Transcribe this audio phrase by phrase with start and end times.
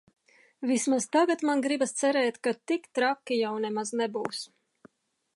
[0.69, 4.41] Vismaz tagad man gribas cerēt, ka tik traki jau nemaz nebūs.